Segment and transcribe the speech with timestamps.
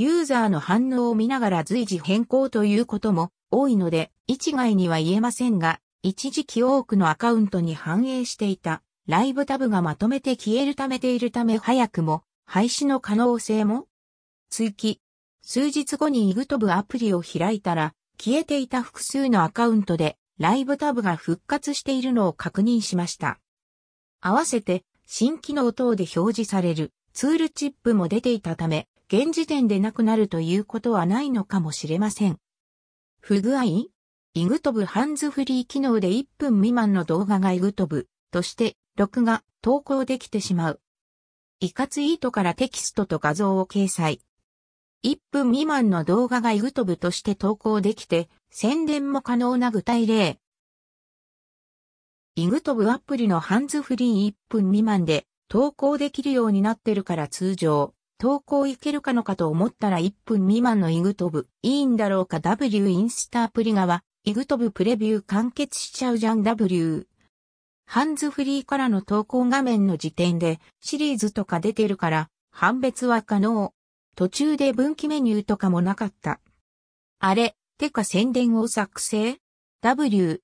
[0.00, 13.86] ユーザーの反応を見ながら随時変更ということも多いので、一概には言えませんが、一時期多くのアカウントに反映していたライブタブがまとめて消えるためているため早くも廃止の可能性も
[14.50, 15.00] 追記。
[15.42, 17.92] 数日後にイグトブアプリを開いたら
[18.22, 23.40] 消えていた複数のアカウントでライブタブが復活しているのを確認しました。
[24.20, 32.38] 合わせて新機能等で表示されるツールチップも出ていたため、現時点でなくなるということはないのかもしれません。
[33.20, 33.64] 不具合？
[33.64, 33.90] イ
[34.46, 40.80] グトブハンズフリー機能で1分未満の動画がイグトブとして録画、投稿できてしまう。
[41.60, 44.20] イカツイートからテキストと画像を掲載。
[45.06, 50.38] 1分未満の動画がイグトブとして投稿できて、宣伝も可能な具体例。
[52.36, 67.06] イグトブアプリのハンズフリー1分未満で投稿できるようになってるから通常、投稿いけるかのかと思ったら1分未満のイグトブ、いいんだろうか W インスタアプリ側、イグトブプレビュー完結しちゃうじゃん W。
[67.86, 73.72] ハンズフリーからの投稿画面の時点でシリーズとか出てるから判別は可能。
[74.16, 76.40] 途中で分岐メニューとかもなかった。
[77.20, 79.38] あれ、てか宣伝を作成
[79.80, 80.42] ?W。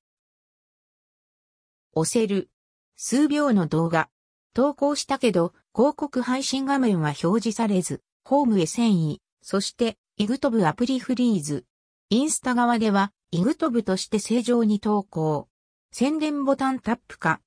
[1.92, 2.50] 押せる。
[2.94, 4.09] 数秒の動画。
[4.55, 9.20] 投稿したけど、広告配信画面は表示されず、ホームへ遷移。
[9.42, 11.64] そして、イグトブアプリフリーズ。
[12.11, 15.48] インスタ側では、イグトブとして正常に投稿。
[15.91, 17.41] 宣伝ボタンタップか。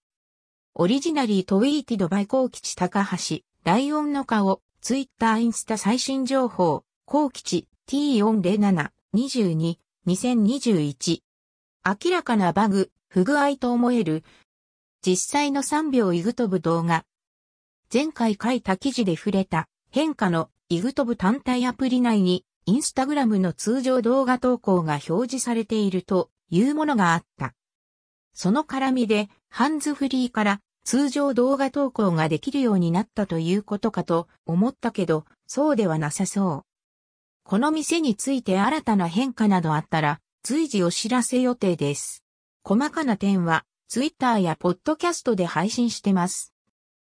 [0.76, 11.22] オリジナリートウィーティドバイコーキチ高橋、ライオンの顔、ツイッターインスタ最新情報、コーキチ T407、22、2021。
[11.86, 14.26] 明らかなバグ、不具合と思える。
[15.02, 17.06] 実際の3秒イグトブ動画。
[17.94, 27.54] 前回書いた記事で触れた変化のイグトブ単体アプリ内にインスタグラムの通常動画投稿が表示されているというものがあった。
[28.34, 36.64] その絡みで、ハンズフリーから通常動画投稿ができるようになったということかと思ったけど、そうではなさそう。
[37.46, 42.26] この店について新たな変化などあったら、随時お知らせ予定です。
[42.66, 46.54] 細かな点は、ツイッターやポッドキャストで配信してます。